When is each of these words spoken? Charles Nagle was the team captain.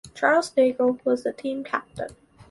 Charles 0.15 0.51
Nagle 0.57 0.99
was 1.05 1.21
the 1.23 1.31
team 1.31 1.63
captain. 1.63 2.15